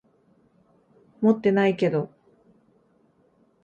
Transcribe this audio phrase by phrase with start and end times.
[1.21, 2.09] 持ってないけど。